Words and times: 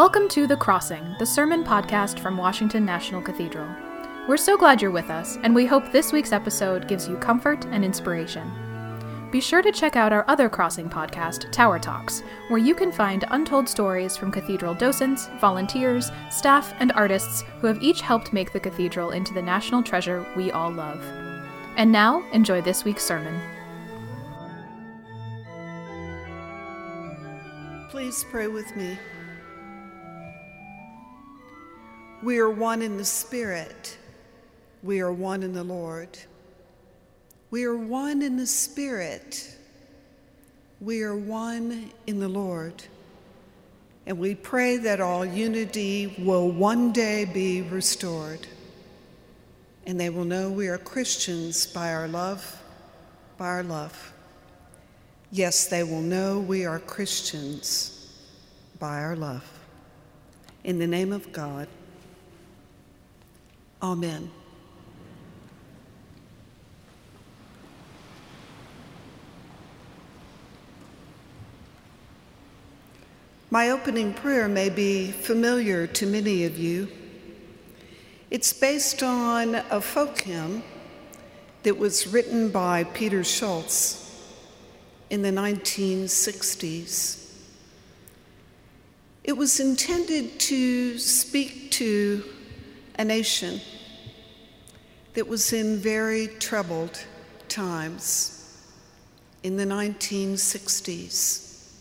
Welcome 0.00 0.30
to 0.30 0.46
The 0.46 0.56
Crossing, 0.56 1.14
the 1.18 1.26
sermon 1.26 1.62
podcast 1.62 2.20
from 2.20 2.38
Washington 2.38 2.86
National 2.86 3.20
Cathedral. 3.20 3.68
We're 4.26 4.38
so 4.38 4.56
glad 4.56 4.80
you're 4.80 4.90
with 4.90 5.10
us, 5.10 5.36
and 5.42 5.54
we 5.54 5.66
hope 5.66 5.92
this 5.92 6.10
week's 6.10 6.32
episode 6.32 6.88
gives 6.88 7.06
you 7.06 7.18
comfort 7.18 7.66
and 7.66 7.84
inspiration. 7.84 8.50
Be 9.30 9.42
sure 9.42 9.60
to 9.60 9.70
check 9.70 9.96
out 9.96 10.10
our 10.10 10.24
other 10.26 10.48
Crossing 10.48 10.88
podcast, 10.88 11.52
Tower 11.52 11.78
Talks, 11.78 12.22
where 12.48 12.56
you 12.56 12.74
can 12.74 12.90
find 12.90 13.26
untold 13.28 13.68
stories 13.68 14.16
from 14.16 14.32
cathedral 14.32 14.72
docents, 14.72 15.28
volunteers, 15.38 16.10
staff, 16.30 16.72
and 16.80 16.92
artists 16.92 17.42
who 17.60 17.66
have 17.66 17.82
each 17.82 18.00
helped 18.00 18.32
make 18.32 18.54
the 18.54 18.58
cathedral 18.58 19.10
into 19.10 19.34
the 19.34 19.42
national 19.42 19.82
treasure 19.82 20.26
we 20.34 20.50
all 20.50 20.72
love. 20.72 21.04
And 21.76 21.92
now, 21.92 22.24
enjoy 22.32 22.62
this 22.62 22.84
week's 22.84 23.04
sermon. 23.04 23.38
Please 27.90 28.24
pray 28.30 28.46
with 28.46 28.74
me. 28.74 28.98
We 32.22 32.38
are 32.38 32.50
one 32.50 32.82
in 32.82 32.98
the 32.98 33.04
Spirit. 33.04 33.96
We 34.82 35.00
are 35.00 35.12
one 35.12 35.42
in 35.42 35.54
the 35.54 35.64
Lord. 35.64 36.18
We 37.50 37.64
are 37.64 37.76
one 37.76 38.20
in 38.20 38.36
the 38.36 38.46
Spirit. 38.46 39.56
We 40.80 41.02
are 41.02 41.16
one 41.16 41.90
in 42.06 42.20
the 42.20 42.28
Lord. 42.28 42.82
And 44.06 44.18
we 44.18 44.34
pray 44.34 44.76
that 44.78 45.00
all 45.00 45.24
unity 45.24 46.14
will 46.18 46.50
one 46.50 46.92
day 46.92 47.24
be 47.24 47.62
restored. 47.62 48.46
And 49.86 49.98
they 49.98 50.10
will 50.10 50.24
know 50.24 50.50
we 50.50 50.68
are 50.68 50.78
Christians 50.78 51.66
by 51.66 51.92
our 51.92 52.08
love, 52.08 52.62
by 53.38 53.46
our 53.46 53.62
love. 53.62 54.12
Yes, 55.32 55.68
they 55.68 55.84
will 55.84 56.02
know 56.02 56.38
we 56.38 56.66
are 56.66 56.78
Christians 56.80 58.12
by 58.78 59.00
our 59.00 59.16
love. 59.16 59.44
In 60.64 60.78
the 60.78 60.86
name 60.86 61.12
of 61.12 61.32
God, 61.32 61.68
Amen. 63.82 64.30
My 73.52 73.70
opening 73.70 74.14
prayer 74.14 74.48
may 74.48 74.68
be 74.68 75.10
familiar 75.10 75.86
to 75.88 76.06
many 76.06 76.44
of 76.44 76.58
you. 76.58 76.88
It's 78.30 78.52
based 78.52 79.02
on 79.02 79.56
a 79.56 79.80
folk 79.80 80.20
hymn 80.20 80.62
that 81.64 81.76
was 81.76 82.06
written 82.06 82.50
by 82.50 82.84
Peter 82.84 83.20
Scholtes 83.20 84.08
in 85.08 85.22
the 85.22 85.30
1960s. 85.30 87.34
It 89.24 89.32
was 89.32 89.58
intended 89.58 90.38
to 90.40 90.98
speak 90.98 91.72
to 91.72 92.22
a 93.00 93.04
nation 93.04 93.58
that 95.14 95.26
was 95.26 95.54
in 95.54 95.78
very 95.78 96.26
troubled 96.26 97.02
times 97.48 98.62
in 99.42 99.56
the 99.56 99.64
1960s. 99.64 101.72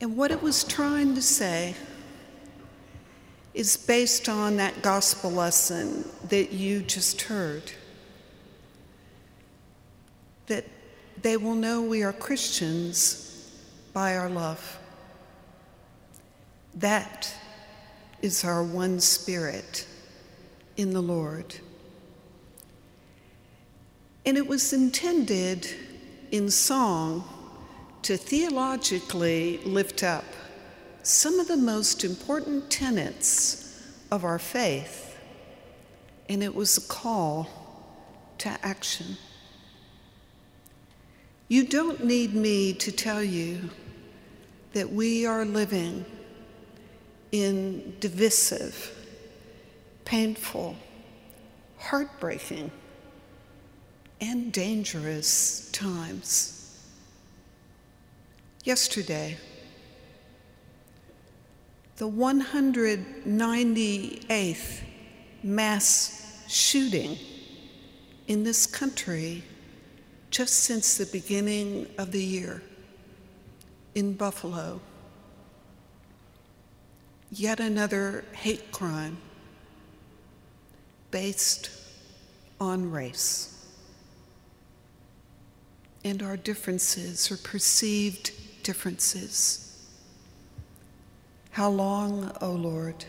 And 0.00 0.16
what 0.16 0.30
it 0.30 0.42
was 0.42 0.64
trying 0.64 1.14
to 1.14 1.20
say 1.20 1.74
is 3.52 3.76
based 3.76 4.30
on 4.30 4.56
that 4.56 4.80
gospel 4.80 5.30
lesson 5.30 6.08
that 6.30 6.54
you 6.54 6.80
just 6.80 7.20
heard. 7.20 7.70
That 10.46 10.64
they 11.20 11.36
will 11.36 11.54
know 11.54 11.82
we 11.82 12.02
are 12.02 12.14
Christians 12.14 13.52
by 13.92 14.16
our 14.16 14.30
love. 14.30 14.78
That 16.76 17.34
is 18.22 18.44
our 18.44 18.62
one 18.62 19.00
spirit 19.00 19.86
in 20.76 20.92
the 20.92 21.02
Lord. 21.02 21.56
And 24.24 24.38
it 24.38 24.46
was 24.46 24.72
intended 24.72 25.68
in 26.30 26.48
song 26.48 27.24
to 28.02 28.16
theologically 28.16 29.58
lift 29.64 30.02
up 30.02 30.24
some 31.02 31.40
of 31.40 31.48
the 31.48 31.56
most 31.56 32.04
important 32.04 32.70
tenets 32.70 33.92
of 34.12 34.24
our 34.24 34.38
faith, 34.38 35.18
and 36.28 36.42
it 36.42 36.54
was 36.54 36.78
a 36.78 36.80
call 36.82 37.48
to 38.38 38.48
action. 38.62 39.16
You 41.48 41.66
don't 41.66 42.04
need 42.04 42.34
me 42.34 42.72
to 42.74 42.92
tell 42.92 43.22
you 43.22 43.70
that 44.74 44.90
we 44.92 45.26
are 45.26 45.44
living 45.44 46.04
in 47.32 47.96
divisive, 47.98 48.96
painful, 50.04 50.76
heartbreaking, 51.78 52.70
and 54.20 54.52
dangerous 54.52 55.68
times. 55.72 56.78
Yesterday, 58.64 59.36
the 61.96 62.08
198th 62.08 64.82
mass 65.42 66.44
shooting 66.48 67.18
in 68.28 68.44
this 68.44 68.66
country 68.66 69.42
just 70.30 70.60
since 70.60 70.96
the 70.96 71.06
beginning 71.06 71.88
of 71.98 72.12
the 72.12 72.22
year 72.22 72.62
in 73.94 74.14
Buffalo 74.14 74.80
yet 77.32 77.60
another 77.60 78.24
hate 78.32 78.70
crime 78.70 79.16
based 81.10 81.70
on 82.60 82.90
race. 82.90 83.48
And 86.04 86.22
our 86.22 86.36
differences 86.36 87.30
or 87.32 87.36
perceived 87.38 88.32
differences. 88.62 89.88
How 91.52 91.70
long, 91.70 92.36
O 92.40 92.50
Lord? 92.50 93.04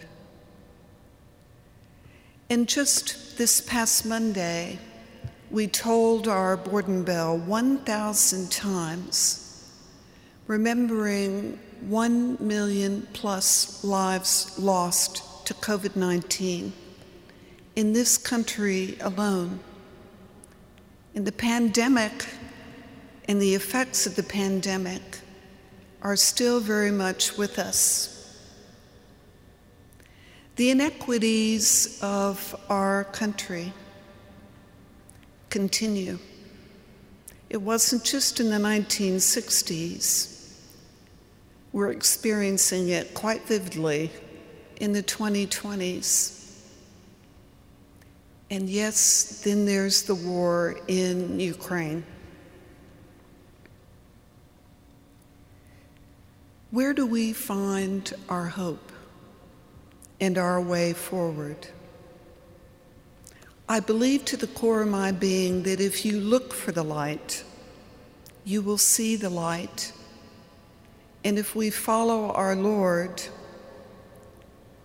And 2.50 2.68
just 2.68 3.38
this 3.38 3.62
past 3.62 4.06
Monday, 4.06 4.80
we 5.50 5.68
tolled 5.68 6.28
our 6.28 6.56
Bourdon 6.56 7.04
bell 7.04 7.38
1,000 7.38 8.52
times, 8.52 9.43
remembering 10.48 11.58
1 11.88 12.38
million 12.40 13.08
plus 13.14 13.84
lives 13.84 14.58
lost 14.59 15.46
to 15.46 15.54
COVID 15.54 15.96
19 15.96 16.74
in 17.76 17.94
this 17.94 18.18
country 18.18 18.98
alone. 19.02 19.59
And 21.16 21.26
the 21.26 21.31
pandemic 21.31 22.26
and 23.28 23.42
the 23.42 23.56
effects 23.56 24.06
of 24.06 24.16
the 24.16 24.24
pandemic 24.24 25.02
are 26.02 26.16
still 26.16 26.60
very 26.60 26.92
much 26.92 27.38
with 27.38 27.58
us. 27.60 28.10
The 30.56 30.70
inequities 30.70 32.00
of 32.02 32.56
our 32.70 33.06
country 33.06 33.74
continue. 35.50 36.20
It 37.50 37.62
wasn't 37.62 38.04
just 38.04 38.40
in 38.40 38.50
the 38.50 38.58
1960s 38.58 40.33
we're 41.74 41.92
experiencing 41.92 42.90
it 42.90 43.16
quite 43.16 43.42
vividly 43.48 44.12
in 44.80 44.94
the 44.94 45.02
2020s. 45.02 46.40
And 48.52 48.70
yes, 48.70 49.42
then 49.44 49.66
there's 49.66 50.04
the 50.04 50.14
war 50.14 50.78
in 50.88 51.40
Ukraine. 51.40 52.06
Where 56.70 56.94
do 56.94 57.08
we 57.08 57.34
find 57.34 58.14
our 58.30 58.46
hope 58.46 58.92
and 60.22 60.38
our 60.38 60.62
way 60.62 60.94
forward? 60.94 61.68
I 63.68 63.80
believe 63.80 64.26
to 64.26 64.38
the 64.38 64.48
core 64.48 64.84
of 64.84 64.90
my 64.90 65.12
being 65.12 65.64
that 65.64 65.80
if 65.80 66.06
you 66.06 66.19
look 66.19 66.54
for 66.54 66.72
the 66.72 66.84
light, 66.84 67.44
you 68.44 68.62
will 68.62 68.78
see 68.78 69.16
the 69.16 69.30
light 69.30 69.92
and 71.24 71.40
if 71.40 71.56
we 71.56 71.70
follow 71.70 72.31
our 72.31 72.56
Lord, 72.56 73.24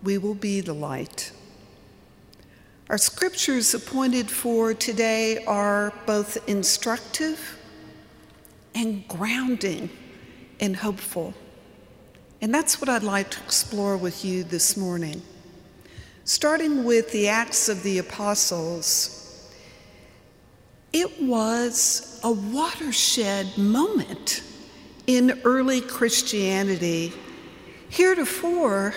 we 0.02 0.19
will 0.19 0.35
be 0.35 0.61
the 0.61 0.73
light. 0.73 1.32
Our 2.88 2.99
scriptures 2.99 3.75
appointed 3.75 4.31
for 4.31 4.73
today 4.73 5.44
are 5.44 5.93
both 6.06 6.49
instructive 6.49 7.58
and 8.75 9.06
grounding 9.08 9.90
and 10.61 10.76
hopeful. 10.76 11.35
And 12.41 12.55
that's 12.55 12.81
what 12.81 12.88
I'd 12.88 13.02
like 13.02 13.31
to 13.31 13.43
explore 13.43 13.96
with 13.96 14.25
you 14.25 14.44
this 14.44 14.76
morning. 14.76 15.20
Starting 16.25 16.84
with 16.84 17.11
the 17.11 17.29
Acts 17.29 17.69
of 17.69 17.82
the 17.82 17.99
Apostles, 17.99 19.50
it 20.93 21.20
was 21.20 22.20
a 22.23 22.31
watershed 22.31 23.58
moment 23.58 24.43
in 25.08 25.40
early 25.43 25.81
Christianity 25.81 27.14
Heretofore, 27.88 28.94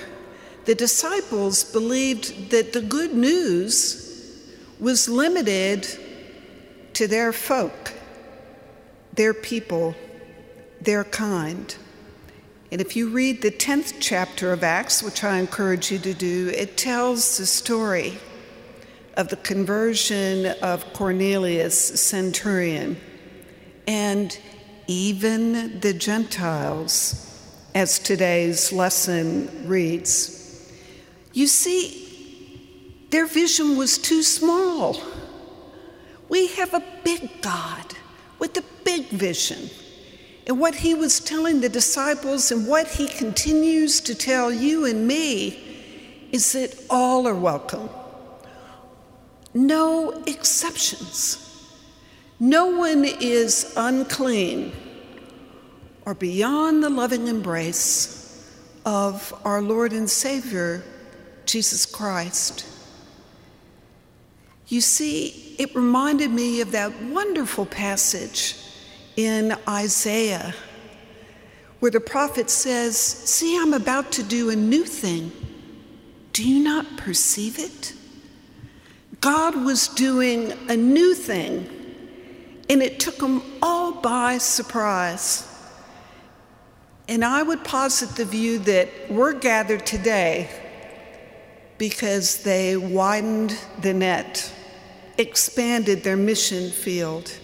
the 0.65 0.75
disciples 0.75 1.63
believed 1.63 2.51
that 2.51 2.73
the 2.73 2.81
good 2.81 3.13
news 3.13 4.43
was 4.77 5.07
limited 5.07 5.87
to 6.93 7.07
their 7.07 7.31
folk, 7.31 7.93
their 9.13 9.33
people, 9.33 9.95
their 10.81 11.05
kind. 11.05 11.73
And 12.73 12.81
if 12.81 12.97
you 12.97 13.09
read 13.09 13.41
the 13.41 13.51
10th 13.51 13.95
chapter 14.01 14.51
of 14.51 14.65
Acts, 14.65 15.01
which 15.01 15.23
I 15.23 15.39
encourage 15.39 15.91
you 15.91 15.99
to 15.99 16.13
do, 16.13 16.51
it 16.53 16.75
tells 16.75 17.37
the 17.37 17.45
story 17.45 18.17
of 19.15 19.29
the 19.29 19.37
conversion 19.37 20.47
of 20.61 20.91
Cornelius, 20.91 22.01
centurion, 22.01 22.97
and 23.87 24.37
even 24.87 25.79
the 25.79 25.93
Gentiles, 25.93 27.27
as 27.73 27.99
today's 27.99 28.71
lesson 28.71 29.67
reads. 29.67 30.71
You 31.33 31.47
see, 31.47 33.05
their 33.09 33.25
vision 33.25 33.77
was 33.77 33.97
too 33.97 34.23
small. 34.23 35.01
We 36.29 36.47
have 36.47 36.73
a 36.73 36.83
big 37.03 37.41
God 37.41 37.85
with 38.39 38.57
a 38.57 38.63
big 38.83 39.09
vision 39.09 39.69
and 40.47 40.59
what 40.59 40.75
he 40.75 40.93
was 40.93 41.19
telling 41.19 41.61
the 41.61 41.69
disciples 41.69 42.51
and 42.51 42.67
what 42.67 42.87
he 42.87 43.07
continues 43.07 44.01
to 44.01 44.15
tell 44.15 44.51
you 44.51 44.85
and 44.85 45.07
me 45.07 46.27
is 46.31 46.53
that 46.53 46.75
all 46.89 47.27
are 47.27 47.35
welcome. 47.35 47.89
No 49.53 50.23
exceptions. 50.25 51.50
No 52.41 52.65
one 52.65 53.05
is 53.05 53.71
unclean 53.77 54.71
or 56.07 56.15
beyond 56.15 56.83
the 56.83 56.89
loving 56.89 57.27
embrace 57.27 58.51
of 58.83 59.31
our 59.45 59.61
Lord 59.61 59.93
and 59.93 60.09
Savior, 60.09 60.81
Jesus 61.45 61.85
Christ. 61.85 62.65
You 64.69 64.81
see, 64.81 65.55
it 65.59 65.75
reminded 65.75 66.31
me 66.31 66.61
of 66.61 66.71
that 66.71 66.99
wonderful 67.03 67.67
passage 67.67 68.55
in 69.15 69.55
Isaiah, 69.69 70.55
where 71.79 71.91
the 71.91 71.99
prophet 71.99 72.49
says, 72.49 72.97
See, 72.97 73.55
I'm 73.55 73.75
about 73.75 74.11
to 74.13 74.23
do 74.23 74.49
a 74.49 74.55
new 74.55 74.85
thing. 74.85 75.31
Do 76.33 76.49
you 76.49 76.63
not 76.63 76.97
perceive 76.97 77.59
it? 77.59 77.93
God 79.19 79.63
was 79.63 79.89
doing 79.89 80.53
a 80.69 80.75
new 80.75 81.13
thing, 81.13 81.69
and 82.71 82.81
it 82.81 83.01
took 83.01 83.17
them 83.17 83.43
all 83.61 83.91
by 83.91 84.37
surprise. 84.37 85.45
And 87.09 87.25
I 87.25 87.43
would 87.43 87.65
posit 87.65 88.11
the 88.11 88.23
view 88.23 88.59
that 88.59 88.87
we're 89.09 89.33
gathered 89.33 89.85
today 89.85 90.49
because 91.77 92.43
they 92.43 92.77
widened 92.77 93.59
the 93.81 93.93
net, 93.93 94.53
expanded 95.17 96.05
their 96.05 96.15
mission 96.15 96.71
field. 96.71 97.37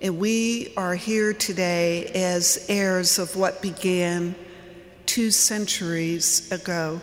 And 0.00 0.20
we 0.20 0.72
are 0.76 0.94
here 0.94 1.32
today 1.32 2.06
as 2.14 2.64
heirs 2.68 3.18
of 3.18 3.34
what 3.34 3.60
began 3.60 4.36
two 5.04 5.32
centuries 5.32 6.52
ago. 6.52 7.00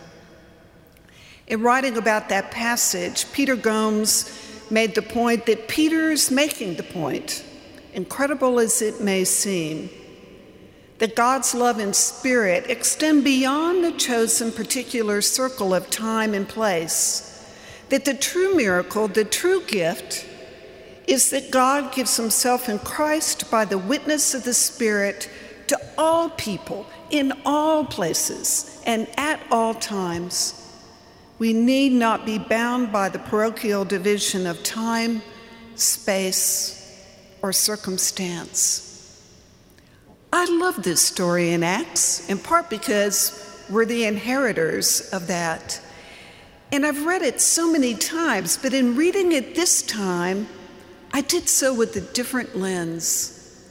In 1.48 1.60
writing 1.60 1.98
about 1.98 2.30
that 2.30 2.50
passage, 2.50 3.30
Peter 3.30 3.56
Gomes 3.56 4.51
made 4.72 4.94
the 4.94 5.02
point 5.02 5.46
that 5.46 5.68
Peter 5.68 6.10
is 6.10 6.30
making 6.30 6.76
the 6.76 6.82
point, 6.82 7.44
incredible 7.92 8.58
as 8.58 8.80
it 8.80 9.00
may 9.00 9.22
seem, 9.22 9.90
that 10.98 11.14
God's 11.14 11.54
love 11.54 11.78
and 11.78 11.94
spirit 11.94 12.70
extend 12.70 13.22
beyond 13.22 13.84
the 13.84 13.92
chosen 13.92 14.50
particular 14.50 15.20
circle 15.20 15.74
of 15.74 15.90
time 15.90 16.32
and 16.32 16.48
place, 16.48 17.28
that 17.90 18.04
the 18.04 18.14
true 18.14 18.54
miracle, 18.54 19.08
the 19.08 19.24
true 19.24 19.62
gift, 19.66 20.26
is 21.06 21.30
that 21.30 21.50
God 21.50 21.92
gives 21.92 22.16
himself 22.16 22.68
in 22.68 22.78
Christ 22.78 23.50
by 23.50 23.64
the 23.64 23.78
witness 23.78 24.34
of 24.34 24.44
the 24.44 24.54
Spirit 24.54 25.28
to 25.66 25.78
all 25.98 26.30
people 26.30 26.86
in 27.10 27.32
all 27.44 27.84
places 27.84 28.80
and 28.86 29.08
at 29.16 29.40
all 29.50 29.74
times. 29.74 30.61
We 31.42 31.52
need 31.52 31.90
not 31.90 32.24
be 32.24 32.38
bound 32.38 32.92
by 32.92 33.08
the 33.08 33.18
parochial 33.18 33.84
division 33.84 34.46
of 34.46 34.62
time, 34.62 35.22
space, 35.74 37.04
or 37.42 37.52
circumstance. 37.52 39.20
I 40.32 40.44
love 40.44 40.84
this 40.84 41.02
story 41.02 41.50
in 41.50 41.64
Acts, 41.64 42.30
in 42.30 42.38
part 42.38 42.70
because 42.70 43.64
we're 43.68 43.86
the 43.86 44.04
inheritors 44.04 45.10
of 45.12 45.26
that. 45.26 45.80
And 46.70 46.86
I've 46.86 47.04
read 47.06 47.22
it 47.22 47.40
so 47.40 47.72
many 47.72 47.96
times, 47.96 48.56
but 48.56 48.72
in 48.72 48.94
reading 48.94 49.32
it 49.32 49.56
this 49.56 49.82
time, 49.82 50.46
I 51.12 51.22
did 51.22 51.48
so 51.48 51.74
with 51.74 51.96
a 51.96 52.02
different 52.12 52.56
lens 52.56 53.66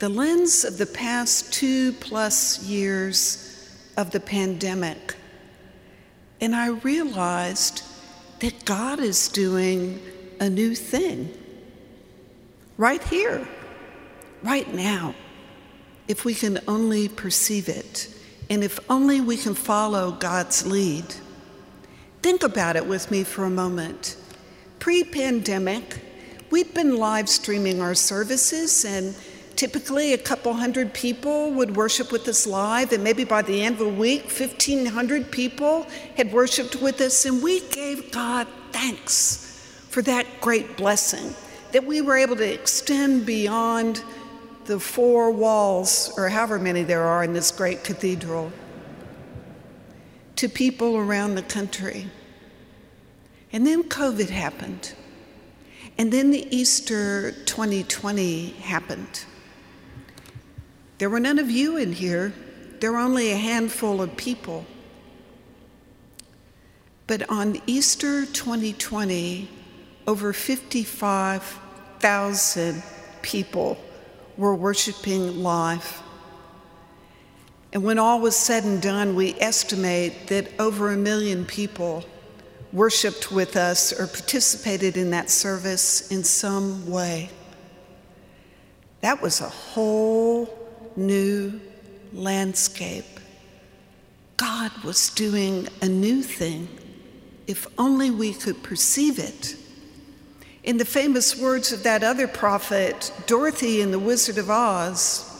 the 0.00 0.08
lens 0.08 0.64
of 0.64 0.76
the 0.76 0.86
past 0.86 1.52
two 1.52 1.92
plus 1.92 2.64
years 2.64 3.70
of 3.96 4.10
the 4.10 4.18
pandemic. 4.18 5.14
And 6.40 6.54
I 6.54 6.68
realized 6.68 7.82
that 8.40 8.64
God 8.64 9.00
is 9.00 9.28
doing 9.28 10.00
a 10.40 10.50
new 10.50 10.74
thing 10.74 11.32
right 12.76 13.02
here, 13.04 13.46
right 14.42 14.72
now, 14.74 15.14
if 16.08 16.24
we 16.24 16.34
can 16.34 16.58
only 16.68 17.08
perceive 17.08 17.68
it, 17.68 18.08
and 18.50 18.62
if 18.62 18.78
only 18.90 19.20
we 19.20 19.36
can 19.36 19.54
follow 19.54 20.12
God's 20.12 20.66
lead. 20.66 21.04
Think 22.22 22.42
about 22.42 22.76
it 22.76 22.86
with 22.86 23.10
me 23.10 23.24
for 23.24 23.44
a 23.44 23.50
moment. 23.50 24.16
Pre 24.78 25.04
pandemic, 25.04 26.00
We'd 26.48 26.72
been 26.74 26.96
live 26.96 27.28
streaming 27.28 27.80
our 27.80 27.96
services, 27.96 28.84
and 28.84 29.16
typically 29.56 30.12
a 30.12 30.18
couple 30.18 30.52
hundred 30.54 30.92
people 30.92 31.50
would 31.52 31.76
worship 31.76 32.12
with 32.12 32.28
us 32.28 32.46
live, 32.46 32.92
and 32.92 33.02
maybe 33.02 33.24
by 33.24 33.42
the 33.42 33.62
end 33.62 33.74
of 33.74 33.78
the 33.80 33.88
week, 33.88 34.24
1,500 34.24 35.30
people 35.30 35.86
had 36.16 36.32
worshiped 36.32 36.76
with 36.76 37.00
us, 37.00 37.24
and 37.24 37.42
we 37.42 37.60
gave 37.70 38.10
God 38.12 38.46
thanks 38.72 39.42
for 39.88 40.02
that 40.02 40.26
great 40.40 40.76
blessing 40.76 41.34
that 41.72 41.84
we 41.84 42.00
were 42.00 42.16
able 42.16 42.36
to 42.36 42.54
extend 42.54 43.26
beyond 43.26 44.02
the 44.66 44.78
four 44.78 45.30
walls, 45.30 46.12
or 46.16 46.28
however 46.28 46.58
many 46.58 46.82
there 46.82 47.04
are 47.04 47.24
in 47.24 47.32
this 47.32 47.50
great 47.50 47.84
cathedral, 47.84 48.52
to 50.36 50.48
people 50.48 50.96
around 50.96 51.34
the 51.34 51.42
country. 51.42 52.06
And 53.52 53.66
then 53.66 53.84
COVID 53.84 54.28
happened. 54.28 54.92
And 55.96 56.12
then 56.12 56.30
the 56.30 56.46
Easter 56.54 57.32
2020 57.46 58.50
happened. 58.50 59.24
There 60.98 61.10
were 61.10 61.20
none 61.20 61.38
of 61.38 61.50
you 61.50 61.76
in 61.76 61.92
here, 61.92 62.32
there 62.80 62.92
were 62.92 62.98
only 62.98 63.32
a 63.32 63.36
handful 63.36 64.00
of 64.00 64.16
people. 64.16 64.64
But 67.06 67.28
on 67.30 67.60
Easter 67.66 68.24
2020, 68.26 69.48
over 70.06 70.32
55,000 70.32 72.82
people 73.22 73.78
were 74.36 74.54
worshiping 74.54 75.42
live. 75.42 76.02
And 77.72 77.82
when 77.84 77.98
all 77.98 78.20
was 78.20 78.36
said 78.36 78.64
and 78.64 78.80
done, 78.80 79.14
we 79.14 79.34
estimate 79.34 80.28
that 80.28 80.48
over 80.58 80.92
a 80.92 80.96
million 80.96 81.44
people 81.44 82.04
worshiped 82.72 83.30
with 83.30 83.56
us 83.56 83.92
or 83.92 84.06
participated 84.06 84.96
in 84.96 85.10
that 85.10 85.30
service 85.30 86.10
in 86.10 86.24
some 86.24 86.90
way. 86.90 87.30
That 89.02 89.20
was 89.20 89.40
a 89.40 89.48
whole 89.48 90.65
new 90.96 91.60
landscape. 92.12 93.04
God 94.36 94.72
was 94.84 95.10
doing 95.10 95.68
a 95.82 95.88
new 95.88 96.22
thing 96.22 96.68
if 97.46 97.66
only 97.78 98.10
we 98.10 98.32
could 98.34 98.62
perceive 98.62 99.18
it. 99.18 99.56
In 100.64 100.78
the 100.78 100.84
famous 100.84 101.36
words 101.36 101.72
of 101.72 101.84
that 101.84 102.02
other 102.02 102.26
prophet, 102.26 103.12
Dorothy 103.26 103.80
in 103.80 103.92
The 103.92 103.98
Wizard 103.98 104.38
of 104.38 104.50
Oz, 104.50 105.32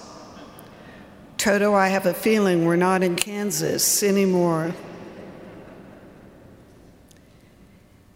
Toto, 1.37 1.75
I 1.75 1.89
have 1.89 2.07
a 2.07 2.15
feeling 2.15 2.65
we're 2.65 2.77
not 2.77 3.03
in 3.03 3.17
Kansas 3.17 4.03
anymore. 4.03 4.73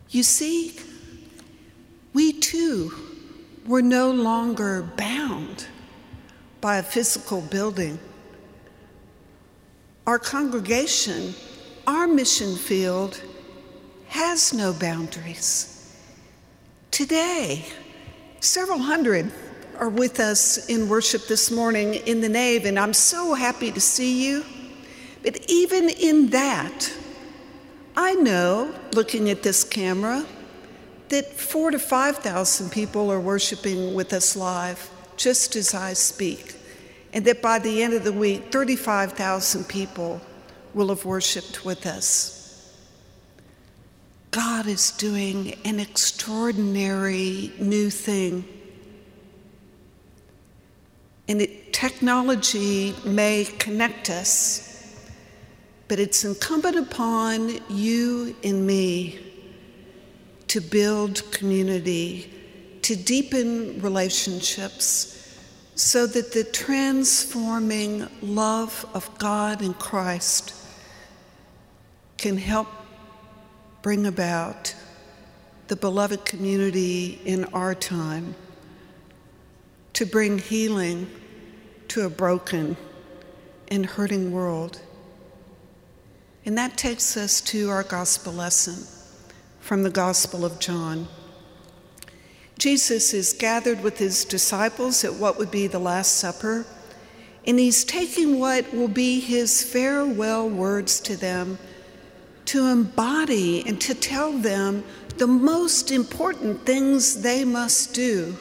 You 0.09 0.23
see, 0.23 0.76
we 2.12 2.32
too 2.32 2.92
were 3.66 3.82
no 3.82 4.11
longer 4.11 4.82
bound 4.97 5.66
by 6.61 6.76
a 6.76 6.83
physical 6.83 7.40
building. 7.40 7.99
Our 10.07 10.19
congregation, 10.19 11.35
our 11.87 12.07
mission 12.07 12.57
field, 12.57 13.21
has 14.09 14.52
no 14.52 14.73
boundaries. 14.73 15.97
Today, 16.90 17.64
several 18.40 18.79
hundred 18.79 19.31
are 19.79 19.88
with 19.88 20.21
us 20.21 20.69
in 20.69 20.88
worship 20.88 21.26
this 21.26 21.50
morning 21.50 21.95
in 21.95 22.21
the 22.21 22.29
nave, 22.29 22.67
and 22.67 22.79
I'm 22.79 22.93
so 22.93 23.35
happy 23.35 23.73
to 23.73 23.81
see 23.81 24.26
you 24.26 24.45
But 25.23 25.45
even 25.49 25.88
in 25.88 26.29
that, 26.31 26.93
I 27.97 28.14
know, 28.14 28.75
looking 28.93 29.29
at 29.31 29.43
this 29.43 29.64
camera, 29.64 30.25
that 31.09 31.26
four 31.33 31.71
to 31.71 31.79
5,000 31.79 32.71
people 32.71 33.11
are 33.11 33.21
worshiping 33.21 33.95
with 33.95 34.12
us 34.12 34.37
live 34.37 34.88
just 35.21 35.55
as 35.55 35.75
I 35.75 35.93
speak, 35.93 36.55
and 37.12 37.27
that 37.27 37.43
by 37.43 37.59
the 37.59 37.83
end 37.83 37.93
of 37.93 38.05
the 38.05 38.12
week, 38.12 38.50
35,000 38.50 39.69
people 39.69 40.19
will 40.73 40.89
have 40.89 41.05
worshiped 41.05 41.62
with 41.62 41.85
us. 41.85 42.75
God 44.31 44.67
is 44.67 44.93
doing 44.93 45.59
an 45.67 45.79
extraordinary 45.79 47.53
new 47.59 47.91
thing. 47.91 48.45
And 51.29 51.43
it, 51.43 51.75
technology 51.75 52.95
may 53.05 53.45
connect 53.59 54.09
us, 54.09 54.97
but 55.89 56.00
it's 56.00 56.25
incumbent 56.25 56.77
upon 56.77 57.61
you 57.69 58.35
and 58.43 58.67
me 58.67 59.19
to 60.47 60.62
build 60.62 61.31
community, 61.31 62.33
to 62.90 62.97
deepen 62.97 63.80
relationships, 63.82 65.38
so 65.76 66.09
that 66.09 66.32
the 66.32 66.42
transforming 66.42 68.04
love 68.20 68.85
of 68.94 69.16
God 69.16 69.62
and 69.62 69.78
Christ 69.78 70.52
can 72.18 72.37
help 72.37 72.66
bring 73.80 74.06
about 74.06 74.75
the 75.68 75.76
beloved 75.76 76.25
community 76.25 77.20
in 77.25 77.44
our 77.54 77.76
time, 77.76 78.35
to 79.92 80.04
bring 80.04 80.38
healing 80.38 81.09
to 81.87 82.06
a 82.06 82.11
broken 82.11 82.76
and 83.68 83.87
hurting 83.87 84.32
world. 84.32 84.80
And 86.44 86.59
that 86.59 86.76
takes 86.76 87.16
us 87.16 87.40
to 87.42 87.70
our 87.70 87.85
gospel 87.85 88.32
lesson 88.32 88.85
from 89.61 89.85
the 89.85 89.90
Gospel 89.90 90.44
of 90.44 90.59
John. 90.59 91.06
Jesus 92.61 93.14
is 93.14 93.33
gathered 93.33 93.83
with 93.83 93.97
his 93.97 94.26
disciples 94.26 95.02
at 95.02 95.14
what 95.14 95.38
would 95.38 95.50
be 95.50 95.67
the 95.67 95.79
Last 95.79 96.19
Supper, 96.19 96.67
and 97.47 97.59
he's 97.59 97.85
taking 97.85 98.38
what 98.38 98.71
will 98.75 98.87
be 98.87 99.19
his 99.19 99.64
farewell 99.64 100.47
words 100.47 101.00
to 101.00 101.17
them 101.17 101.59
to 102.45 102.67
embody 102.67 103.67
and 103.67 103.81
to 103.81 103.95
tell 103.95 104.33
them 104.33 104.85
the 105.17 105.26
most 105.26 105.90
important 105.90 106.67
things 106.67 107.23
they 107.23 107.47
must 107.47 107.95
do 107.95 108.37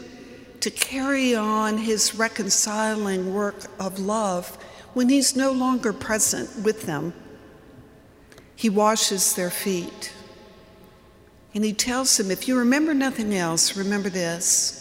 to 0.59 0.69
carry 0.69 1.33
on 1.33 1.77
his 1.77 2.13
reconciling 2.13 3.33
work 3.33 3.55
of 3.79 3.99
love 3.99 4.57
when 4.93 5.07
he's 5.07 5.37
no 5.37 5.53
longer 5.53 5.93
present 5.93 6.49
with 6.65 6.81
them. 6.81 7.13
He 8.53 8.69
washes 8.69 9.35
their 9.35 9.49
feet. 9.49 10.11
And 11.53 11.63
he 11.63 11.73
tells 11.73 12.17
them, 12.17 12.31
if 12.31 12.47
you 12.47 12.57
remember 12.57 12.93
nothing 12.93 13.33
else, 13.35 13.75
remember 13.75 14.09
this 14.09 14.75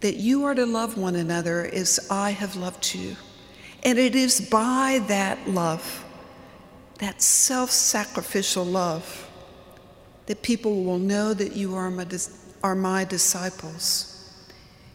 that 0.00 0.14
you 0.14 0.44
are 0.44 0.54
to 0.54 0.64
love 0.64 0.96
one 0.96 1.16
another 1.16 1.66
as 1.66 2.06
I 2.08 2.30
have 2.30 2.54
loved 2.54 2.94
you. 2.94 3.16
And 3.82 3.98
it 3.98 4.14
is 4.14 4.40
by 4.48 5.02
that 5.08 5.48
love 5.48 6.04
that 6.98 7.22
self 7.22 7.70
sacrificial 7.70 8.64
love, 8.64 9.28
that 10.26 10.42
people 10.42 10.84
will 10.84 10.98
know 10.98 11.32
that 11.32 11.54
you 11.54 11.74
are 11.74 11.90
my, 11.90 12.06
are 12.62 12.74
my 12.74 13.04
disciples. 13.04 14.14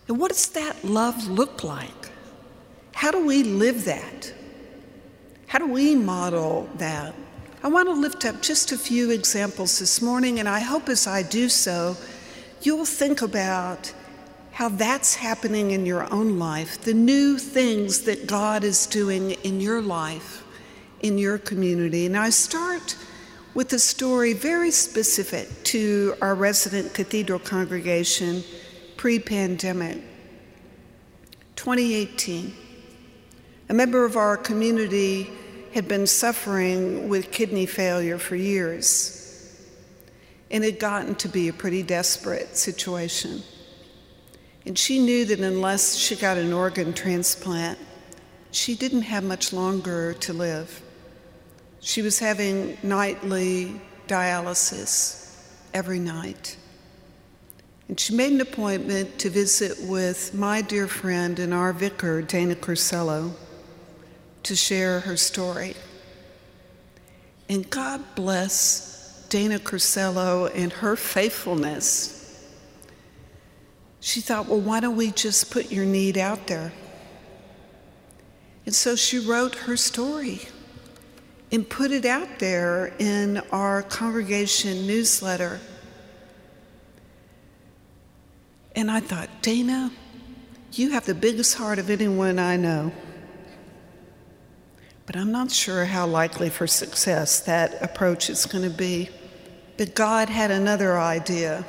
And 0.08 0.20
what 0.20 0.30
does 0.30 0.48
that 0.50 0.84
love 0.84 1.28
look 1.28 1.64
like? 1.64 1.90
How 2.94 3.12
do 3.12 3.26
we 3.26 3.44
live 3.44 3.86
that? 3.86 4.34
How 5.48 5.60
do 5.60 5.68
we 5.68 5.96
model 5.96 6.70
that? 6.76 7.16
I 7.64 7.70
want 7.70 7.88
to 7.88 7.94
lift 7.94 8.26
up 8.26 8.42
just 8.42 8.74
a 8.74 8.78
few 8.78 9.10
examples 9.10 9.80
this 9.80 10.02
morning, 10.02 10.38
and 10.38 10.50
I 10.50 10.60
hope 10.60 10.90
as 10.90 11.08
I 11.08 11.24
do 11.24 11.48
so, 11.48 11.96
you'll 12.62 12.84
think 12.84 13.22
about 13.22 13.94
how 14.52 14.68
that's 14.68 15.16
happening 15.16 15.72
in 15.72 15.86
your 15.86 16.12
own 16.14 16.38
life, 16.38 16.82
the 16.82 16.94
new 16.94 17.38
things 17.38 18.02
that 18.02 18.28
God 18.28 18.66
is 18.66 18.86
doing 18.86 19.32
in 19.32 19.62
your 19.62 19.82
life 19.82 20.44
in 21.04 21.18
your 21.18 21.38
community. 21.38 22.06
And 22.06 22.18
I 22.18 22.32
start 22.32 22.98
with 23.54 23.72
a 23.74 23.80
story 23.80 24.34
very 24.34 24.72
specific 24.72 25.48
to 25.66 26.16
our 26.22 26.36
resident 26.36 26.94
cathedral 26.94 27.40
congregation 27.40 28.44
pre 28.98 29.20
pandemic. 29.20 30.02
2018. 31.56 32.54
A 33.70 33.74
member 33.74 34.04
of 34.04 34.18
our 34.18 34.36
community 34.36 35.30
had 35.74 35.88
been 35.88 36.06
suffering 36.06 37.10
with 37.10 37.32
kidney 37.32 37.66
failure 37.66 38.18
for 38.18 38.36
years 38.36 39.20
and 40.52 40.64
had 40.64 40.80
gotten 40.80 41.16
to 41.16 41.28
be 41.28 41.48
a 41.48 41.54
pretty 41.54 41.82
desperate 41.82 42.56
situation. 42.56 43.42
And 44.66 44.78
she 44.78 45.00
knew 45.00 45.26
that 45.26 45.40
unless 45.40 45.96
she 45.96 46.16
got 46.16 46.38
an 46.38 46.54
organ 46.54 46.94
transplant, 46.94 47.80
she 48.52 48.76
didn't 48.76 49.02
have 49.02 49.24
much 49.24 49.52
longer 49.52 50.14
to 50.14 50.32
live. 50.32 50.82
She 51.80 52.02
was 52.02 52.20
having 52.20 52.78
nightly 52.84 53.82
dialysis 54.08 55.36
every 55.74 56.00
night. 56.00 56.56
And 57.90 58.00
she 58.00 58.16
made 58.16 58.32
an 58.32 58.42
appointment 58.42 59.20
to 59.20 59.30
visit 59.30 59.78
with 59.82 60.34
my 60.34 60.62
dear 60.62 60.88
friend 60.88 61.40
and 61.40 61.54
our 61.54 61.74
vicar, 61.74 62.22
Dana 62.22 62.56
Corsello, 62.56 63.34
to 64.44 64.56
share 64.56 65.02
her 65.02 65.18
story. 65.18 65.76
And 67.50 67.70
God 67.70 68.02
bless 68.16 69.26
Dana 69.30 69.60
Corsello 69.60 70.52
and 70.54 70.72
her 70.74 70.96
faithfulness. 70.96 72.20
She 74.00 74.22
thought, 74.22 74.48
well, 74.48 74.60
why 74.60 74.80
don't 74.80 74.96
we 74.96 75.12
just 75.12 75.50
put 75.50 75.72
your 75.72 75.86
need 75.86 76.18
out 76.18 76.48
there? 76.48 76.74
And 78.66 78.74
so 78.74 78.96
she 78.96 79.20
wrote 79.20 79.56
her 79.56 79.78
story 79.78 80.42
and 81.52 81.68
put 81.68 81.92
it 81.92 82.06
out 82.06 82.40
there 82.40 82.94
in 83.00 83.38
our 83.52 83.84
congregation 83.84 84.88
newsletter. 84.88 85.60
And 88.76 88.90
I 88.90 89.00
thought, 89.00 89.30
Dana, 89.42 89.92
you 90.72 90.92
have 90.92 91.06
the 91.06 91.14
biggest 91.14 91.56
heart 91.58 91.78
of 91.78 91.90
anyone 91.90 92.40
I 92.40 92.58
know. 92.58 92.92
But 95.06 95.18
I'm 95.18 95.32
not 95.32 95.52
sure 95.52 95.86
how 95.86 96.08
likely 96.08 96.50
for 96.50 96.68
success 96.68 97.42
that 97.42 97.82
approach 97.82 98.30
is 98.30 98.46
going 98.46 98.64
to 98.64 98.76
be. 98.76 99.10
But 99.78 99.96
God 99.96 100.30
had 100.30 100.52
another 100.52 100.98
idea. 100.98 101.66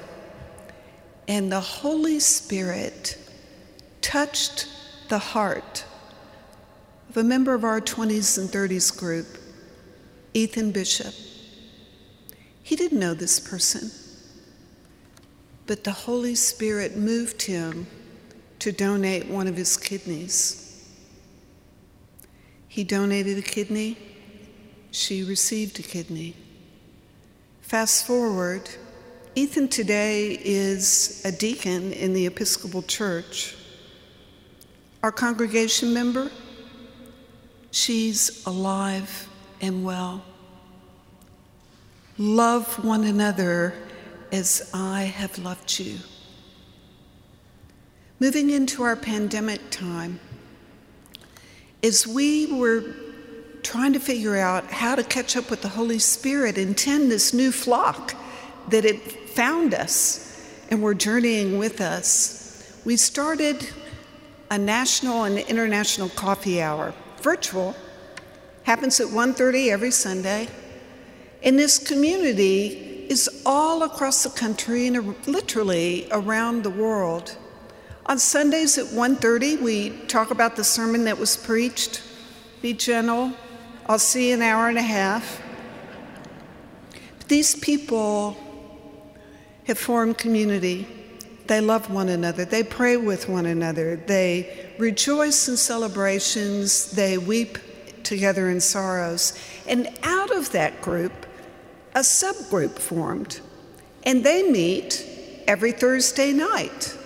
And 1.27 1.51
the 1.51 1.61
Holy 1.61 2.21
Spirit 2.21 3.19
touched 4.01 4.69
the 5.09 5.19
heart 5.19 5.85
of 7.09 7.17
a 7.17 7.25
member 7.25 7.55
of 7.55 7.65
our 7.65 7.81
20s 7.81 8.39
and 8.39 8.49
30s 8.49 8.97
group 8.97 9.27
Ethan 10.35 10.73
Bishop. 10.73 11.15
He 12.63 12.77
didn't 12.77 12.99
know 12.99 13.15
this 13.15 13.39
person, 13.39 13.91
but 15.67 15.85
the 15.85 15.93
Holy 15.93 16.35
Spirit 16.35 16.97
moved 16.97 17.43
him 17.43 17.87
to 18.59 18.73
donate 18.73 19.29
one 19.29 19.47
of 19.47 19.57
his 19.57 19.77
kidneys. 19.77 20.64
He 22.75 22.83
donated 22.83 23.39
a 23.39 23.43
kidney, 23.43 23.97
she 24.91 25.23
received 25.23 25.79
a 25.79 25.83
kidney. 25.85 26.35
Fast 27.63 28.05
forward, 28.05 28.69
Ethan 29.37 29.69
today 29.69 30.37
is 30.43 31.23
a 31.25 31.31
deacon 31.31 31.93
in 31.93 32.15
the 32.15 32.27
Episcopal 32.27 32.83
Church. 32.83 33.55
Our 35.05 35.13
congregation 35.13 35.95
member, 35.95 36.33
she's 37.71 38.45
alive 38.45 39.29
and 39.61 39.85
well. 39.85 40.25
Love 42.19 42.85
one 42.85 43.05
another 43.05 43.73
as 44.33 44.69
I 44.75 45.03
have 45.03 45.39
loved 45.39 45.79
you. 45.79 45.99
Moving 48.19 48.51
into 48.51 48.83
our 48.83 48.97
pandemic 48.97 49.61
time, 49.71 50.19
as 51.85 52.07
we 52.07 52.47
were 52.47 52.83
trying 53.63 53.93
to 53.93 54.01
figure 54.01 54.39
out 54.39 54.65
how 54.71 54.95
to 54.95 55.05
catch 55.05 55.37
up 55.37 55.51
with 55.51 55.61
the 55.61 55.69
Holy 55.69 55.99
Spirit 55.99 56.57
and 56.57 56.77
tend 56.77 57.11
this 57.11 57.35
new 57.35 57.53
flock 57.53 58.15
that 58.71 58.85
had 58.85 58.99
found 59.03 59.75
us 59.75 60.43
and 60.71 60.83
were 60.83 60.95
journeying 60.95 61.59
with 61.59 61.83
us, 61.83 62.81
we 62.87 62.97
started 62.97 63.69
a 64.51 64.57
national 64.57 65.25
and 65.25 65.39
international 65.41 66.09
coffee 66.09 66.63
hour, 66.63 66.95
virtual, 67.21 67.77
happens 68.63 68.99
at 68.99 69.09
1.30 69.09 69.69
every 69.69 69.91
Sunday. 69.91 70.49
And 71.43 71.59
this 71.59 71.79
community 71.79 73.07
is 73.11 73.43
all 73.45 73.83
across 73.83 74.23
the 74.23 74.31
country 74.31 74.87
and 74.87 75.15
literally 75.27 76.09
around 76.11 76.63
the 76.63 76.71
world. 76.71 77.37
On 78.07 78.19
Sundays 78.19 78.77
at 78.77 78.87
1.30, 78.87 79.63
we 79.63 79.91
talk 80.07 80.31
about 80.31 80.57
the 80.57 80.65
sermon 80.65 81.05
that 81.05 81.19
was 81.19 81.39
preached. 81.39 82.03
Be 82.61 82.75
gentle, 82.75 83.33
I'll 83.87 83.99
see 83.99 84.29
you 84.29 84.35
in 84.35 84.43
an 84.43 84.49
hour 84.49 84.69
and 84.69 84.77
a 84.77 84.83
half. 84.83 85.41
But 87.19 87.29
these 87.29 87.55
people 87.55 88.37
have 89.67 89.79
formed 89.79 90.19
community. 90.19 90.87
They 91.47 91.61
love 91.61 91.91
one 91.91 92.09
another. 92.11 92.45
They 92.45 92.63
pray 92.63 92.97
with 92.97 93.29
one 93.29 93.47
another. 93.47 93.97
They 93.97 94.75
rejoice 94.79 95.49
in 95.49 95.57
celebrations. 95.57 96.91
They 96.91 97.17
weep 97.19 97.59
together 98.03 98.51
in 98.51 98.61
sorrows. 98.61 99.39
And 99.67 99.89
out 100.03 100.31
of 100.31 100.53
that 100.53 100.83
group, 100.83 101.13
a 101.95 102.01
subgroup 102.01 102.79
formed. 102.79 103.41
And 104.03 104.25
they 104.25 104.43
meet 104.43 105.07
every 105.47 105.73
Thursday 105.73 106.33
night. 106.33 106.97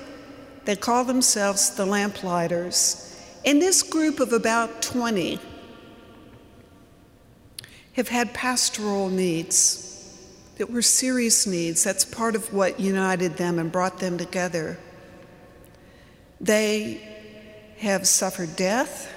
They 0.69 0.77
call 0.77 1.05
themselves 1.05 1.71
the 1.71 1.87
Lamplighters. 1.87 3.19
And 3.43 3.63
this 3.63 3.83
group 3.83 4.21
of 4.21 4.35
about 4.35 4.83
20 4.83 5.41
have 7.95 8.09
had 8.09 8.35
pastoral 8.35 9.09
needs 9.09 10.15
that 10.59 10.71
were 10.71 10.83
serious 10.83 11.47
needs. 11.47 11.83
That's 11.83 12.05
part 12.05 12.37
of 12.37 12.53
what 12.53 12.79
united 12.79 13.39
them 13.39 13.59
and 13.59 13.73
brought 13.73 13.99
them 13.99 14.19
together. 14.19 14.79
They 16.39 17.01
have 17.79 18.07
suffered 18.07 18.55
death, 18.55 19.11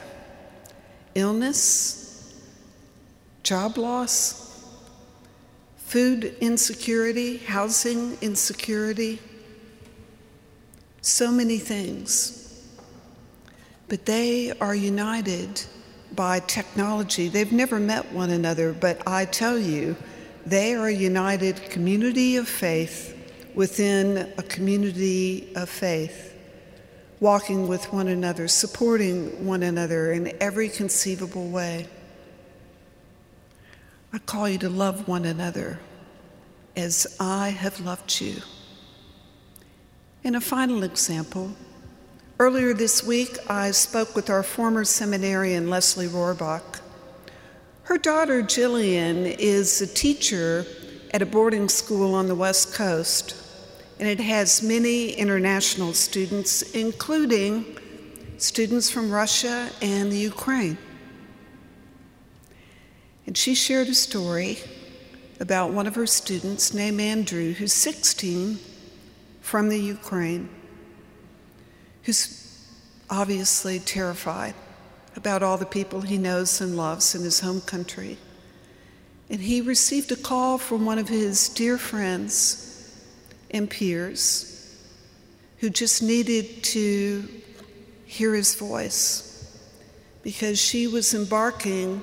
illness, 1.15 2.33
job 3.43 3.77
loss, 3.77 4.65
food 5.79 6.33
insecurity, 6.39 7.39
housing 7.39 8.17
insecurity, 8.21 9.19
so 11.01 11.31
many 11.31 11.57
things. 11.57 12.37
But 13.87 14.05
they 14.05 14.51
are 14.59 14.75
united 14.75 15.63
by 16.15 16.39
technology. 16.39 17.27
They've 17.27 17.51
never 17.51 17.79
met 17.79 18.11
one 18.11 18.29
another, 18.29 18.73
but 18.73 19.01
I 19.07 19.25
tell 19.25 19.57
you, 19.57 19.95
they 20.45 20.73
are 20.75 20.87
a 20.87 20.93
united 20.93 21.69
community 21.69 22.37
of 22.37 22.47
faith 22.47 23.17
within 23.53 24.31
a 24.37 24.43
community 24.43 25.51
of 25.55 25.69
faith, 25.69 26.35
walking 27.19 27.67
with 27.67 27.91
one 27.91 28.07
another, 28.07 28.47
supporting 28.47 29.45
one 29.45 29.63
another 29.63 30.11
in 30.11 30.31
every 30.41 30.69
conceivable 30.69 31.49
way. 31.49 31.87
I 34.13 34.19
call 34.19 34.49
you 34.49 34.57
to 34.59 34.69
love 34.69 35.07
one 35.07 35.25
another 35.25 35.79
as 36.75 37.15
I 37.19 37.49
have 37.49 37.79
loved 37.79 38.19
you. 38.19 38.41
And 40.23 40.35
a 40.35 40.41
final 40.41 40.83
example 40.83 41.51
earlier 42.39 42.75
this 42.75 43.03
week, 43.03 43.39
I 43.49 43.71
spoke 43.71 44.15
with 44.15 44.29
our 44.29 44.43
former 44.43 44.85
seminarian, 44.85 45.67
Leslie 45.67 46.07
Rohrbach. 46.07 46.79
Her 47.83 47.97
daughter, 47.97 48.43
Jillian, 48.43 49.35
is 49.39 49.81
a 49.81 49.87
teacher 49.87 50.67
at 51.11 51.23
a 51.23 51.25
boarding 51.25 51.67
school 51.69 52.13
on 52.13 52.27
the 52.27 52.35
West 52.35 52.75
Coast, 52.75 53.35
and 53.97 54.07
it 54.07 54.19
has 54.19 54.61
many 54.61 55.13
international 55.13 55.91
students, 55.93 56.61
including 56.73 57.79
students 58.37 58.91
from 58.91 59.09
Russia 59.09 59.71
and 59.81 60.11
the 60.11 60.17
Ukraine. 60.17 60.77
And 63.25 63.35
she 63.35 63.55
shared 63.55 63.87
a 63.87 63.95
story 63.95 64.59
about 65.39 65.71
one 65.71 65.87
of 65.87 65.95
her 65.95 66.05
students 66.05 66.75
named 66.75 67.01
Andrew, 67.01 67.53
who's 67.53 67.73
16, 67.73 68.59
from 69.51 69.67
the 69.67 69.77
Ukraine, 69.77 70.47
who's 72.03 72.65
obviously 73.09 73.79
terrified 73.79 74.53
about 75.17 75.43
all 75.43 75.57
the 75.57 75.65
people 75.65 75.99
he 75.99 76.17
knows 76.17 76.61
and 76.61 76.77
loves 76.77 77.15
in 77.15 77.21
his 77.21 77.41
home 77.41 77.59
country. 77.59 78.17
And 79.29 79.41
he 79.41 79.59
received 79.59 80.09
a 80.13 80.15
call 80.15 80.57
from 80.57 80.85
one 80.85 80.99
of 80.99 81.09
his 81.09 81.49
dear 81.49 81.77
friends 81.77 82.97
and 83.49 83.69
peers 83.69 84.73
who 85.57 85.69
just 85.69 86.01
needed 86.01 86.63
to 86.63 87.27
hear 88.05 88.33
his 88.33 88.55
voice 88.55 89.53
because 90.23 90.57
she 90.57 90.87
was 90.87 91.13
embarking 91.13 92.01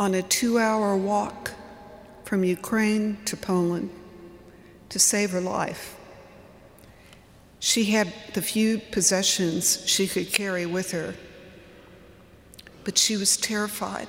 on 0.00 0.14
a 0.14 0.22
two 0.22 0.58
hour 0.58 0.96
walk 0.96 1.52
from 2.24 2.42
Ukraine 2.42 3.18
to 3.26 3.36
Poland 3.36 3.88
to 4.88 4.98
save 4.98 5.30
her 5.30 5.40
life. 5.40 5.96
She 7.64 7.84
had 7.84 8.12
the 8.34 8.42
few 8.42 8.78
possessions 8.78 9.82
she 9.86 10.06
could 10.06 10.32
carry 10.32 10.66
with 10.66 10.90
her 10.90 11.14
but 12.84 12.98
she 12.98 13.16
was 13.16 13.36
terrified. 13.36 14.08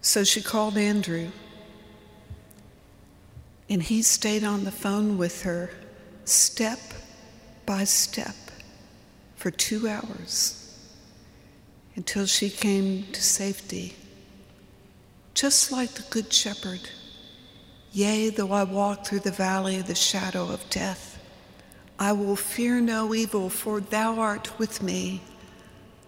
So 0.00 0.24
she 0.24 0.40
called 0.40 0.76
Andrew, 0.76 1.30
and 3.68 3.82
he 3.82 4.02
stayed 4.02 4.44
on 4.44 4.64
the 4.64 4.70
phone 4.70 5.18
with 5.18 5.42
her 5.42 5.70
step 6.24 6.78
by 7.66 7.84
step 7.84 8.34
for 9.36 9.50
two 9.50 9.88
hours 9.88 10.64
until 11.96 12.26
she 12.26 12.48
came 12.48 13.04
to 13.12 13.22
safety. 13.22 13.94
Just 15.34 15.70
like 15.70 15.90
the 15.90 16.04
Good 16.10 16.32
Shepherd, 16.32 16.88
yea, 17.92 18.30
though 18.30 18.52
I 18.52 18.64
walk 18.64 19.06
through 19.06 19.20
the 19.20 19.30
valley 19.30 19.78
of 19.78 19.86
the 19.86 19.94
shadow 19.94 20.48
of 20.50 20.68
death, 20.70 21.17
I 21.98 22.12
will 22.12 22.36
fear 22.36 22.80
no 22.80 23.14
evil, 23.14 23.50
for 23.50 23.80
thou 23.80 24.18
art 24.20 24.58
with 24.58 24.82
me 24.82 25.20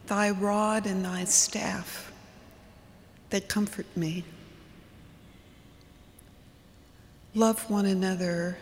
thy 0.07 0.31
rod 0.31 0.87
and 0.87 1.05
thy 1.05 1.25
staff 1.25 2.13
that 3.31 3.49
comfort 3.49 3.87
me. 3.97 4.25
Love 7.35 7.71
one 7.71 7.87
another 7.87 8.59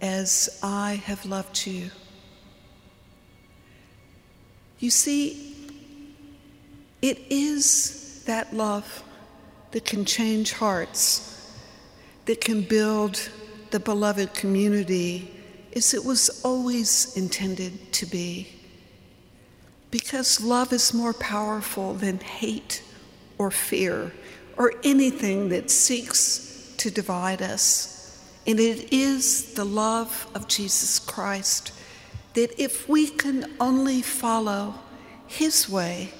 as 0.00 0.58
I 0.62 1.00
have 1.06 1.24
loved 1.26 1.64
you. 1.64 1.90
You 4.80 4.90
see, 4.90 5.54
it 7.00 7.18
is 7.30 8.24
that 8.26 8.52
love 8.52 9.04
that 9.70 9.84
can 9.84 10.04
change 10.04 10.52
hearts, 10.52 11.56
that 12.26 12.40
can 12.40 12.62
build 12.62 13.28
the 13.70 13.78
beloved 13.78 14.34
community 14.34 15.30
as 15.74 15.94
it 15.94 16.04
was 16.04 16.40
always 16.44 17.16
intended 17.16 17.92
to 17.92 18.06
be 18.06 18.48
because 19.94 20.42
love 20.42 20.72
is 20.72 20.92
more 20.92 21.12
powerful 21.12 21.94
than 21.94 22.18
hate 22.18 22.82
or 23.38 23.48
fear 23.48 24.12
or 24.56 24.72
anything 24.82 25.50
that 25.50 25.70
seeks 25.70 26.74
to 26.76 26.90
divide 26.90 27.40
us. 27.40 28.20
And 28.44 28.58
it 28.58 28.92
is 28.92 29.54
the 29.54 29.64
love 29.64 30.26
of 30.34 30.48
Jesus 30.48 30.98
Christ 30.98 31.72
that 32.34 32.60
if 32.60 32.88
we 32.88 33.06
can 33.06 33.54
only 33.60 34.02
follow 34.02 34.74
His 35.28 35.68
way, 35.68 36.12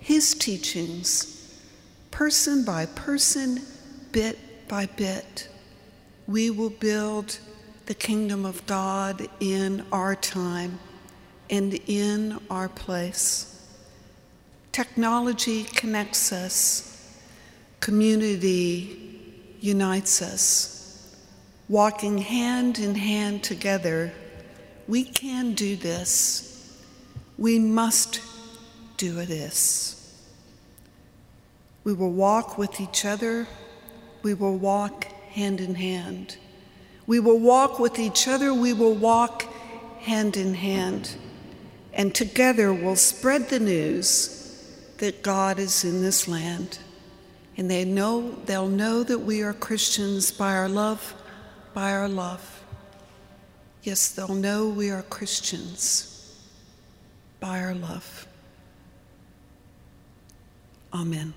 His 0.00 0.34
teachings, 0.34 1.62
person 2.10 2.64
by 2.64 2.86
person, 2.86 3.60
bit 4.10 4.66
by 4.66 4.86
bit, 4.86 5.48
we 6.26 6.50
will 6.50 6.70
build 6.70 7.38
the 7.86 7.94
kingdom 7.94 8.44
of 8.44 8.66
God 8.66 9.28
in 9.38 9.86
our 9.92 10.16
time 10.16 10.80
and 11.48 11.74
in 11.86 12.38
our 12.50 12.68
place. 12.68 13.52
Technology 14.72 15.64
connects 15.64 16.32
us, 16.32 17.16
community 17.80 19.56
unites 19.60 20.20
us. 20.20 21.16
Walking 21.68 22.18
hand 22.18 22.78
in 22.78 22.94
hand 22.94 23.42
together, 23.42 24.12
we 24.86 25.04
can 25.04 25.54
do 25.54 25.76
this. 25.76 26.82
We 27.38 27.58
must 27.58 28.20
do 28.96 29.24
this. 29.24 29.96
We 31.84 31.92
will 31.92 32.12
walk 32.12 32.58
with 32.58 32.80
each 32.80 33.04
other. 33.04 33.46
We 34.22 34.34
will 34.34 34.56
walk 34.56 35.04
hand 35.30 35.60
in 35.60 35.74
hand. 35.76 36.36
We 37.06 37.20
will 37.20 37.38
walk 37.38 37.78
with 37.78 37.98
each 37.98 38.26
other. 38.26 38.52
We 38.52 38.72
will 38.72 38.94
walk 38.94 39.44
hand 40.00 40.36
in 40.36 40.54
hand 40.54 41.16
and 41.96 42.14
together 42.14 42.74
we'll 42.74 42.94
spread 42.94 43.48
the 43.48 43.58
news 43.58 44.62
that 44.98 45.22
God 45.22 45.58
is 45.58 45.82
in 45.82 46.02
this 46.02 46.28
land. 46.28 46.78
And 47.56 47.70
they 47.70 47.86
know 47.86 48.32
they'll 48.44 48.68
know 48.68 49.02
that 49.02 49.20
we 49.20 49.42
are 49.42 49.54
Christians 49.54 50.30
by 50.30 50.52
our 50.52 50.68
love, 50.68 51.14
by 51.72 51.92
our 51.92 52.08
love. 52.08 52.62
Yes, 53.82 54.10
they'll 54.10 54.34
know 54.34 54.68
we 54.68 54.90
are 54.90 55.02
Christians 55.02 56.38
by 57.40 57.60
our 57.60 57.74
love. 57.74 58.26
Amen. 60.92 61.32